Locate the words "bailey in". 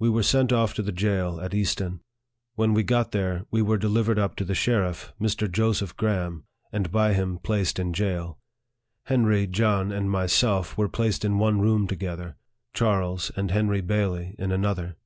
13.80-14.50